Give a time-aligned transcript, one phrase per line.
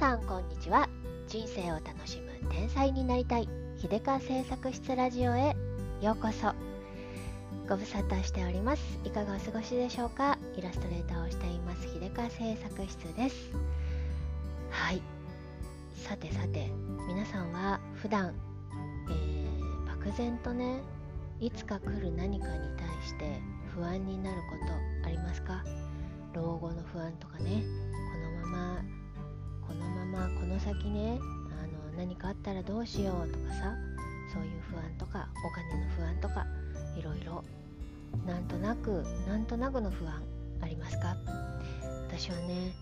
[0.00, 0.88] さんこんにちは。
[1.28, 3.46] 人生を楽しむ天才になりたい。
[3.76, 5.54] 秀川製作室ラジオへ
[6.00, 6.54] ようこそ。
[7.68, 8.98] ご無沙汰しております。
[9.04, 10.38] いかがお過ごしでしょうか？
[10.56, 11.82] イラストレーターをしています。
[11.86, 13.52] 秀川製作室です。
[14.70, 15.02] はい。
[15.96, 16.72] さてさて
[17.06, 18.34] 皆さんは普段、
[19.10, 20.80] えー、漠然とね
[21.40, 23.38] いつか来る何かに対して
[23.74, 25.62] 不安になることありますか？
[26.32, 27.62] 老後の不安とかね。
[28.14, 28.82] このまま
[29.70, 33.76] このままこの先ねあの何かあったらどうしようとかさ
[34.34, 36.44] そういう不安とかお金の不安とか
[36.98, 37.44] いろいろ
[38.26, 40.20] なんとなくなんとなくの不安
[40.60, 41.16] ありますか？
[42.08, 42.72] 私はね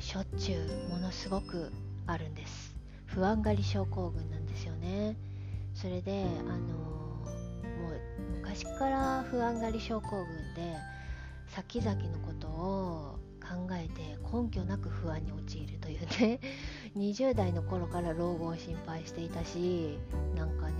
[0.00, 1.70] しょっちゅうものすごく
[2.08, 2.74] あるんです。
[3.06, 5.16] 不安がり症候群なんですよね。
[5.72, 7.30] それであのも
[7.90, 8.00] う
[8.40, 10.76] 昔から不安がり症候群で
[11.46, 13.13] 先々のことを
[13.44, 16.40] 考えて根拠なく不安に陥るというね。
[16.96, 19.98] 20代の頃から老後を心配していたし
[20.36, 20.74] なんかね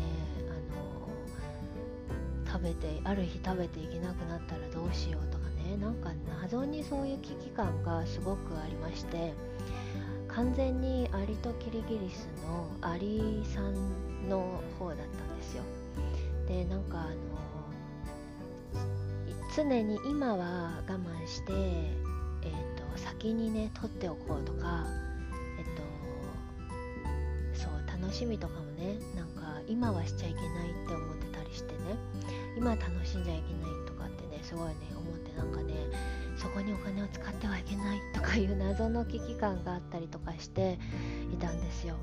[0.49, 5.77] あの食べてある日食べていけなくなったらどうしようとかね。
[5.77, 9.35] なんか謎にそういう危機感がすごくありまして
[10.29, 15.63] 完全にアリとキリギリスのアリさんの方だったんですよ。
[16.47, 17.35] でなんかあの
[19.57, 21.53] 常に今は我慢して、
[22.97, 24.87] 先にね取っておこうとか
[25.59, 25.83] えっ、と
[27.59, 31.79] そう楽しみとかもねなんか今はしちゃいけないって思ってたりしてね
[32.57, 35.75] 今楽しんじゃいけないとかってねすごいね思ってなんかね
[36.37, 40.79] そこにお金を使ってはいけないとかいう謎の危機感があったりとかして
[41.33, 41.97] いたんですよ。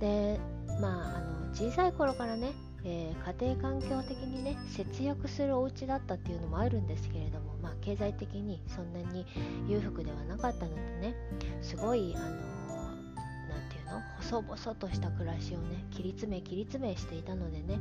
[0.00, 0.38] で
[0.80, 2.52] まああの小さい頃からね
[2.84, 7.47] えー、家庭環境的にね節約するお家だったっていうのもあるんですけれども、
[7.80, 9.26] 経済的にそんなに
[9.68, 11.14] 裕福ではなかったのでね
[11.62, 14.02] すごいあの何て言うの？
[14.18, 17.78] 細々とした暮らしをね切り詰め切り詰めしていたのでね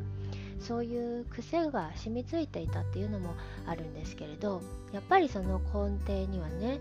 [0.59, 3.35] そういう癖が染みついていたっていうのも
[3.67, 6.79] あるんですけれどやっぱりその根底にはね、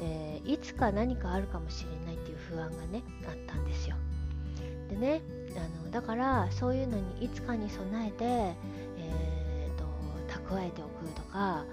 [0.00, 3.96] えー、いつか何かあるかもしれないっていう不安がねあったんですよ。
[4.90, 5.22] でね
[5.56, 9.84] あのだからそういうのにいつかに備えて、えーと、
[10.50, 11.64] 蓄えておくとか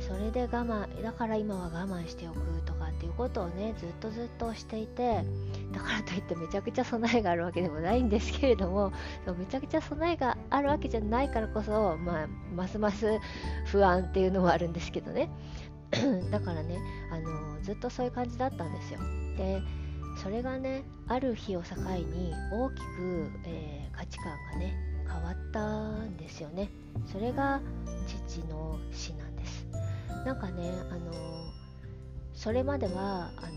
[0.00, 5.24] それで我慢だから今は我慢しておくとかっていうことをねずっとずっとしていて
[5.72, 8.92] だからといってめちゃくちゃ備えがあるわけでもないんですけれども
[9.38, 13.18] めちゃくちゃ備えがあるわけじゃないからこそ、まあ、ますます
[13.66, 15.30] 不安っていうのもあるんですけどね。
[16.30, 16.78] だからね
[17.12, 19.00] あのずっとそういう感じだったんですよ。
[19.36, 19.62] で
[20.16, 24.74] それがねある日を境に大きく、えー、価値観がね
[25.06, 26.70] 変わったんですよね。
[27.12, 27.60] それが
[28.28, 29.66] 父の死なんです。
[30.24, 31.12] なんかねあの
[32.32, 33.52] それまではあの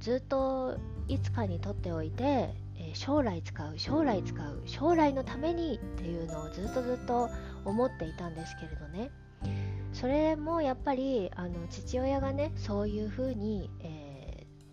[0.00, 0.76] ずっと
[1.08, 7.28] いつかにとっておいて、えー、将来使う将来使う将来のためにっていうのをずっとずっと
[7.64, 9.10] 思っていたんですけれどね。
[9.92, 13.89] それもやっぱりあの父親がねそういうふうに、えー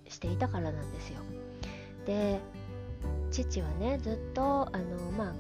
[0.10, 1.20] していたからなんですよ。
[2.06, 2.40] で
[3.32, 5.34] 父はねずっとあのまあ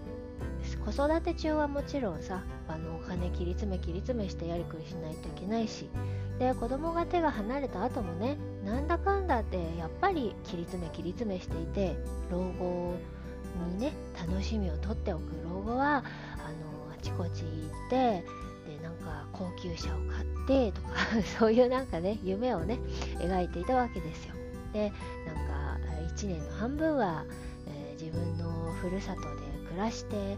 [0.85, 5.89] 子育て中はもちろんさあのお金切り詰め切り詰めしてやりくりしないといけないし
[6.39, 11.95] で子供が手が離れた後もねなんだかんだってやっぱり切り詰め切り詰めしていて
[12.29, 12.95] 老後
[13.69, 15.23] にね楽しみをとっておく。
[15.44, 16.03] 老後はあの
[16.94, 17.47] あちこち行
[17.88, 18.23] って
[18.67, 20.89] でなんか高級車を買ってとか
[21.39, 22.79] そういうなんかね夢をね
[23.19, 24.37] 描いていたわけですよ。
[24.73, 24.91] で
[25.25, 25.78] なんか
[26.16, 27.25] 1年の半分は、
[27.67, 29.28] えー、自分のふるさとで
[29.69, 30.38] 暮らして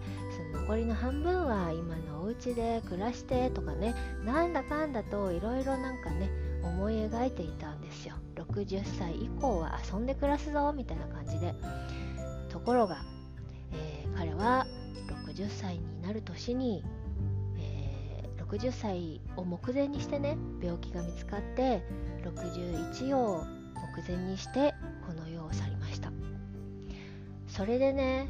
[0.54, 3.96] その残りの半分は今のお家で暮らしてとかね
[4.26, 6.30] なんだかんだといろいろなんかね
[6.64, 8.16] 思い描いていたんですよ。
[8.36, 11.54] 60歳以降は遊んで暮らすぞみたいな感じで。
[12.50, 13.04] ところが、
[13.72, 14.66] えー、彼は
[15.34, 16.84] 60歳になる年に、
[17.58, 21.82] えー、60歳を目前にしてね病気が見つかって
[22.24, 23.46] 61を
[24.08, 24.74] 目前にして
[25.06, 26.12] この世を去りました。
[27.48, 28.28] それでね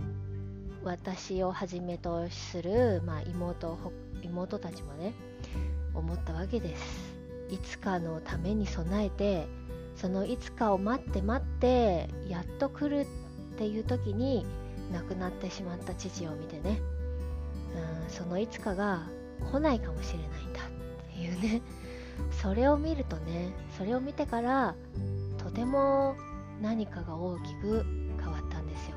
[0.83, 3.77] 私をはじめとする、まあ、妹
[4.23, 5.13] 妹たちもね
[5.93, 7.13] 思ったわけです。
[7.49, 9.47] いつかのために備えて
[9.95, 14.45] そのいつかを待って待ってやっと来るっていう時に
[14.91, 16.81] 亡くなってしまった父を見てね
[18.05, 19.07] うんそのいつかが
[19.51, 21.61] 来ないかもしれないんだっていうね。
[22.41, 24.75] それを見るとねそれを見てから
[25.59, 26.15] ても
[26.61, 27.85] 何かが大きく
[28.17, 28.95] 変わったんですよ。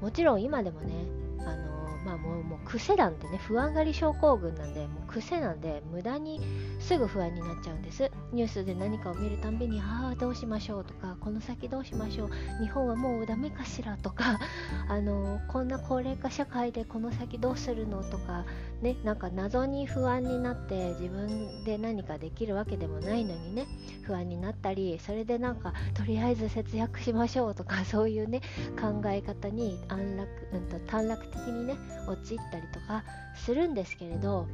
[0.00, 0.94] もちろん今でもね
[1.40, 6.40] あのまあもうもう癖なんでね不安がり症候群なんでもう癖なんで無駄に
[6.80, 8.10] すぐ不安になっちゃうんです。
[8.32, 12.30] ニュースで何かを見るたんびにああどうしましょうとかこの先どうしましょう。
[12.62, 14.38] 日本はもうダメかしらとか
[14.88, 18.44] あのこんな高齢化社会でこの先どうするのとか
[18.80, 23.66] ねなんか謎に不安になって自分で何かできるわけでもないのにね
[24.02, 28.40] 不安になったりそれでなんかとりあえず節約しましょうとかそういうね
[28.80, 33.04] 考え方に安楽、うんと、短絡的にね陥ったりとか
[33.34, 34.46] するんですけれど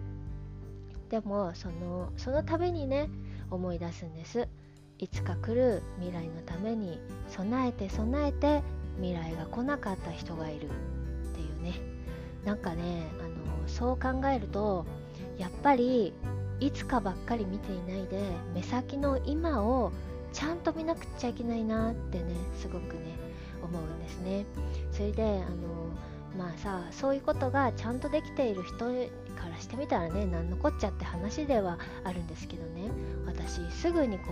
[1.11, 3.09] でもそのそのためにね
[3.51, 4.49] 思い出すんです。
[4.99, 8.63] いつか来る未来のために備えて備えて
[8.97, 10.69] 未来が来なかった人がいるっ
[11.35, 11.75] ていうね。
[12.45, 14.87] なんかねあのそう考えると
[15.39, 16.13] やっぱり
[16.61, 18.21] いつかばっかり見ていないで
[18.55, 19.93] 目先の今を
[20.33, 23.17] ちゃんと見なくちゃいけないなってねすごくね
[23.63, 24.45] 思うんですね。
[24.91, 25.67] それであの
[26.37, 32.91] まあさそういうことがちゃんとできている人からしてみたらね何のこっちゃって話ではあるんですけどね。
[33.27, 34.25] 私すぐにこ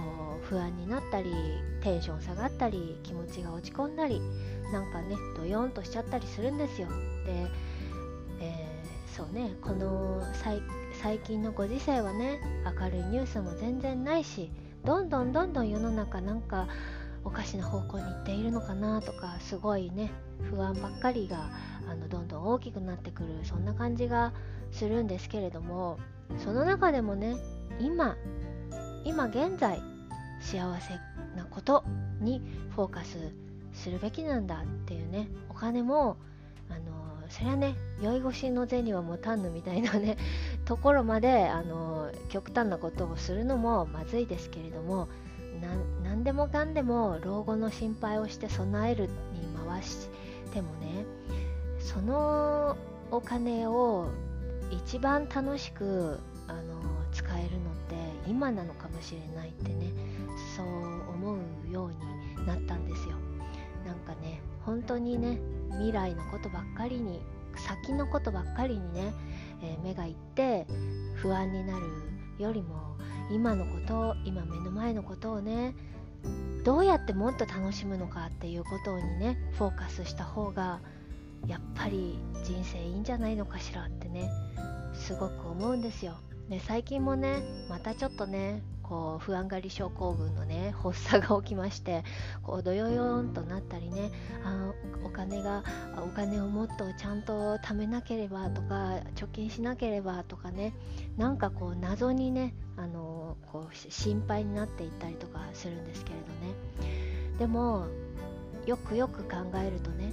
[0.42, 1.32] う不安になったり
[1.82, 4.20] テンション下がったり気持ちが落ち込んだり
[4.72, 6.88] なんかねドヨンとしちゃったりするんですよ。
[7.24, 7.46] で、
[8.40, 10.22] えー、そうねこの
[11.00, 14.50] 最近のご時世はね明るいニュースも全然ないし
[14.84, 16.68] どんどんどんどん世の中なんか
[17.26, 20.12] おかしな方向に行っているのかなとかすごいね
[20.48, 21.50] 不安ばっかりが
[21.90, 24.32] あのどんどん大きくなってくるそんな感じが
[24.70, 25.98] するんですけれども
[26.38, 27.36] その中でもね
[27.80, 28.16] 今
[29.04, 29.82] 今現在
[30.40, 30.94] 幸せ
[31.36, 31.84] なこと
[32.20, 32.40] に
[32.76, 33.18] フォーカス
[33.72, 36.16] するべきなんだっていうねお金も
[36.70, 40.16] あのそれはね酔い越しの銭は持たんぬみたいなね
[40.64, 45.08] ところまであの極端なことをするのもまずいですけれども
[46.02, 49.10] 何でもかんでも老後の心配をして備えるに
[49.68, 50.08] 回し
[50.52, 51.04] てもね
[51.78, 52.76] その
[53.10, 54.08] お金を
[54.70, 56.18] 一番楽しく
[56.48, 56.62] あの
[57.12, 57.94] 使えるのって
[58.28, 59.92] 今なのかもしれないってね
[60.56, 60.66] そう
[61.10, 61.38] 思
[61.68, 63.14] うようになったんですよ。
[63.86, 65.38] なんかね本当にね
[65.70, 67.20] 未来のことばっかりに
[67.56, 69.12] 先のことばっかりにね、
[69.62, 70.66] えー、目がいって
[71.14, 71.86] 不安になる
[72.38, 72.96] よりも
[73.30, 75.74] 今のこと今目の前のことをね
[76.64, 80.80] どうやってもっと楽しむのかっていうことにねフォーカスした方が
[81.46, 84.30] やっぱり人生いいんじゃないのかしらってね
[84.94, 86.14] すごく思うんですよ。
[86.48, 92.04] ね最近もねまたちょっとねこう不安がり症候群のね 発作が起きまして
[92.42, 94.10] こうどよよんとなったりね
[94.44, 94.72] あ
[95.04, 95.64] お金が
[95.96, 100.72] お金をもっとちゃんと貯めなければとか貯金しなければとかね
[101.16, 106.26] なんかこう謎にねあのこう心配になっていったりとかするんですけれど
[106.86, 106.96] ね。
[107.38, 107.86] でも
[108.66, 110.12] よくよく考えるとね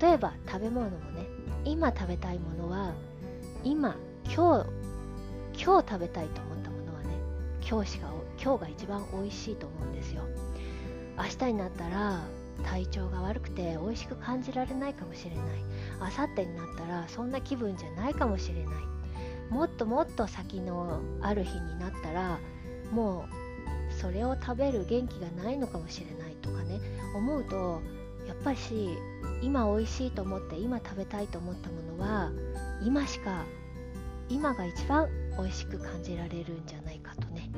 [0.00, 1.26] 例えば食べ物もね
[1.64, 2.92] 今食べたいものは
[3.64, 4.66] 今今日
[5.64, 6.51] 今日食べたいと思
[7.72, 8.08] 今日しか
[8.38, 10.20] 今日が一番美味しいと思うんですよ。
[11.16, 12.20] 明日になったら
[12.62, 15.44] 体調が悪くて美味しく感じられないかもしれない。
[15.98, 18.74] 明後日になったらそんな気分じゃないかもしれない。
[19.48, 22.38] もっともっと先のある日になったら
[22.90, 23.24] も
[23.90, 26.78] うそれを食べる元気がないのかもしれないとかね
[27.16, 27.80] 思うと
[28.28, 28.58] やっぱり
[29.40, 32.30] 今美味しいと思って今食べたいと思ったものは
[32.84, 33.46] 今しか
[34.28, 35.08] 今が一番
[35.38, 37.51] 美味しく感じられるんじゃないかとね。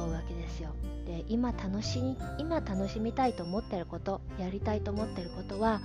[0.00, 0.70] 思うわけですよ。
[1.06, 2.00] で今楽し
[2.38, 5.80] 今楽しみたいと思ってることやりたいと思ってることは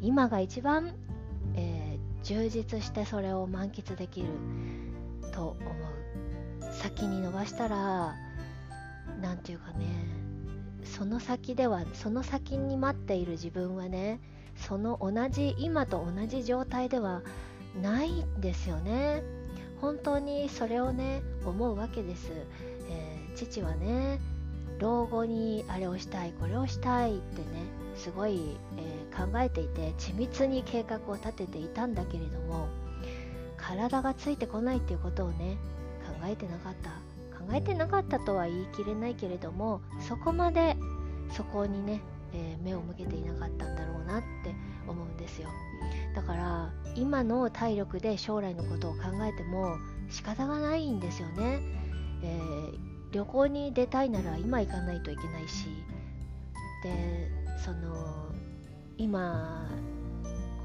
[0.00, 0.94] 今が一番、
[1.54, 4.28] えー、充実してそれを満喫できる
[5.32, 6.72] と思う。
[6.72, 8.14] 先に伸ばしたら
[9.20, 9.86] 何て言うかね
[10.84, 14.20] その先ではその先に待っている自分はね
[14.56, 17.22] その同じ今と同じ状態では
[17.82, 19.22] ないんですよね。
[19.80, 22.30] 本当にそれをね思うわけです、
[23.46, 24.20] 父はね
[24.78, 27.46] 老後にあれをしたいこれをしたいってね
[27.96, 32.68] すごい、えー、考えていて緻密に計画を立てていたんだけれども
[33.56, 35.56] 体がついてこないっていうことをね
[36.06, 36.90] 考えてなかった。
[37.38, 40.76] 考えてなかったとは言い切れないけれどもそこまで
[41.32, 42.02] そこにね、
[42.34, 44.54] えー、目を向けていなかったんだろうなって
[44.86, 45.48] 思うんですよ。
[46.14, 49.76] だから今の体力で将来のことを考えても
[50.10, 51.60] 仕方がないんですよね、
[52.22, 52.78] えー、
[53.12, 55.66] 旅行に出たいなら今行かないといけないし
[56.82, 57.30] で
[57.64, 58.28] その
[58.96, 59.68] 今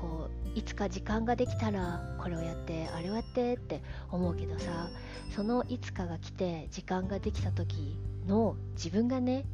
[0.01, 3.81] こういつか時間ができたらこれをやってあれをやってって
[4.11, 4.89] 思うけどさ
[5.35, 7.97] そのいつかが来て時間ができた時
[8.27, 9.45] の自分がね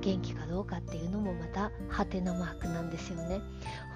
[0.00, 3.40] 元気かどうかっていうのもまたハテナマークなんですよね。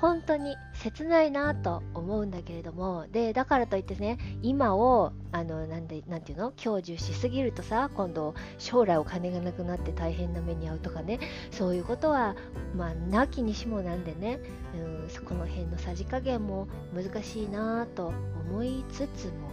[0.00, 6.52] 本当に切ないなと思うんだけれどもでだからといってね今をあのなんでなんていうの？
[6.56, 11.18] 享受しすぎるとさ今度将来お金がなくなって大変な目に遭うとかね
[11.50, 12.36] そういうことは
[12.76, 14.38] まあなきにしもなんでね、
[14.76, 18.12] うん、そこの辺のさじ加減も難しいなと
[18.48, 19.48] 思いつつも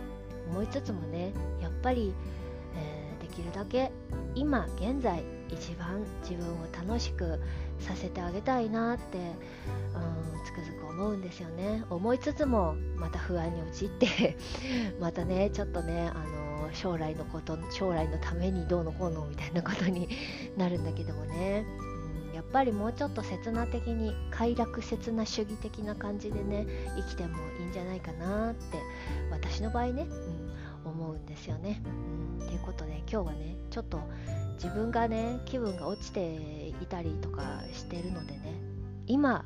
[0.52, 2.14] 思いつつもねやっぱり、
[2.76, 3.92] えー、できるだけ
[4.36, 7.40] 今現在一番自分を楽しく
[7.80, 14.38] させてあげたいなって、うん、つくづく思うんですよね思いつつもまた不安に陥って
[15.00, 20.10] またねちょっとねあの将来のこと将来のためにどうのこうのみたいなことに
[20.58, 21.66] なるんだけどもね、
[22.30, 28.80] うん、やっぱりもうちょっと刹那的に快楽刹那主義的な感じでね生きてもいいんじゃないかなって
[29.32, 30.08] 私の場合ね、
[30.86, 31.82] うん、思うんですよね。
[32.40, 34.00] うん、いうことで今日はねちょっと
[34.56, 36.36] 自分がね気分が落ちて
[36.82, 38.54] いたりとかしてるのでね
[39.08, 39.46] 今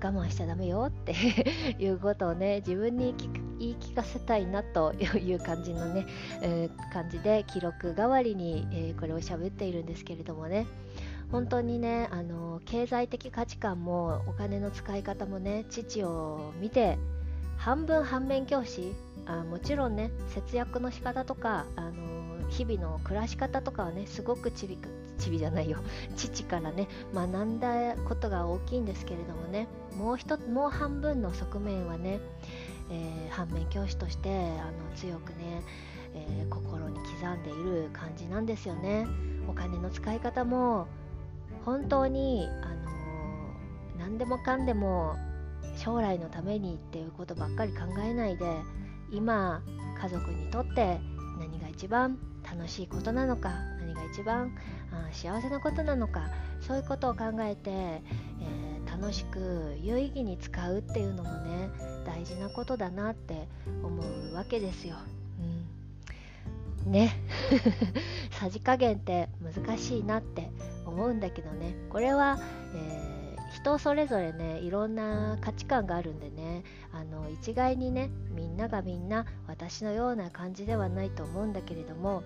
[0.00, 1.12] 我慢しちゃダメよって
[1.78, 3.14] いうことをね自分に
[3.58, 6.06] 言い聞かせたいなという感じのね、
[6.40, 10.66] えー、感じで記録代わりに、えー、これを喋っているんですけれどもね
[11.32, 16.98] 本当にねあの経済的価値観もお金の使い方もね父を見て
[17.56, 18.94] 半分反面教師
[19.26, 22.17] あもちろんね節約の仕方とかあの
[22.48, 24.88] 日々の暮らし方とかはねすごくちびく
[25.18, 25.78] ちびじゃないよ。
[26.16, 32.20] 父からね学んだことが大きいんですけれどもねもう一もう半分の側面はね、
[32.90, 35.62] えー、反面教師としてあの強くね、
[36.14, 39.06] えー、心に刻んでいる感じなんですよね。
[39.48, 40.86] お金の使い方も
[41.64, 45.16] 本当にあのー、何でもかんでも
[45.76, 48.46] 将来のためにっていうことばっかり考えないで
[49.10, 49.62] 今
[50.00, 51.00] 家族にとって
[51.38, 52.18] 何が一番
[52.52, 53.50] 楽しいことなのか
[53.80, 54.56] 何が一番
[54.92, 61.70] あ幸せなことなのかそういうことを考えて、えー、楽しく有意義に使うっていうのもね
[62.04, 63.48] 大事なことだなって
[63.82, 64.96] 思うわけですよ。
[66.86, 67.12] うん、ね。
[68.32, 70.50] さじ加減って難しいなって
[70.86, 71.74] 思うんだけどね。
[71.90, 72.38] これは、
[72.74, 72.97] え
[73.58, 76.62] 人それぞれねいろんな価値観があるんでね
[76.92, 82.22] あの一概にねみんながみんな私のような感じではないと思うんだけれども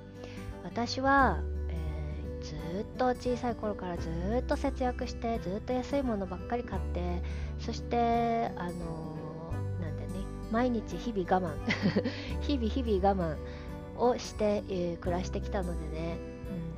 [0.63, 4.11] 私は、えー、ずっと小さい頃からず
[4.41, 7.23] っと節約してずっと安いものばっかり買って
[7.59, 11.57] そしてあのなんでね毎日日々我慢
[12.43, 13.37] 日々日々我慢
[13.99, 16.32] をして、えー、暮らしてきたのでね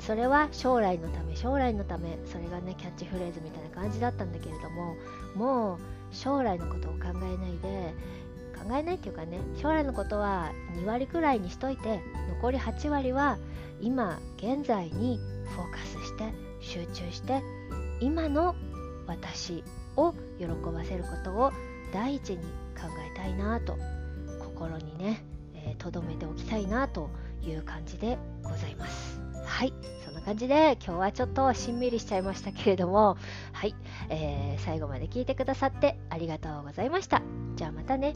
[0.07, 4.97] それは将来のため将来のためそれがねキャッチフレーズみたいな感じだったんだけれども
[5.35, 5.79] もう
[6.15, 7.95] 将来のことを考えないで
[8.55, 13.39] 考えないっていうかね将来のことは2割くらいにしといて残り8割は
[13.81, 17.43] 今現在にフォーカスして集中して
[18.01, 18.55] 今の
[19.07, 19.65] 私
[19.97, 21.53] を喜ばせることを
[21.93, 23.77] 第一に考えたいなと
[24.41, 25.25] 心にね
[25.79, 27.11] とど、えー、めておきたいなと
[27.43, 29.14] いう感じでございます。
[29.55, 29.73] はい、
[30.05, 33.17] そんな感じで今日はちょっとしんみりしちゃいましたけれども、
[33.53, 33.77] はい、
[34.11, 37.23] えー、最後まで聞いてくださってありがとうございました。
[37.55, 38.15] じゃあまたね。